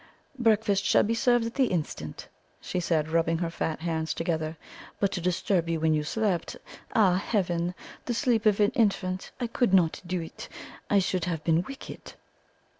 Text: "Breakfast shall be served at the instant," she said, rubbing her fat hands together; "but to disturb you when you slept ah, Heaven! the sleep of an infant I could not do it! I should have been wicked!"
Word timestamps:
"Breakfast 0.39 0.83
shall 0.83 1.03
be 1.03 1.13
served 1.13 1.45
at 1.45 1.53
the 1.53 1.67
instant," 1.67 2.27
she 2.59 2.79
said, 2.79 3.09
rubbing 3.09 3.37
her 3.37 3.51
fat 3.51 3.81
hands 3.81 4.15
together; 4.15 4.57
"but 4.99 5.11
to 5.11 5.21
disturb 5.21 5.69
you 5.69 5.79
when 5.79 5.93
you 5.93 6.03
slept 6.03 6.57
ah, 6.95 7.17
Heaven! 7.23 7.75
the 8.05 8.15
sleep 8.15 8.47
of 8.47 8.59
an 8.59 8.71
infant 8.71 9.29
I 9.39 9.45
could 9.45 9.75
not 9.75 10.01
do 10.03 10.19
it! 10.19 10.49
I 10.89 10.97
should 10.97 11.25
have 11.25 11.43
been 11.43 11.61
wicked!" 11.61 12.13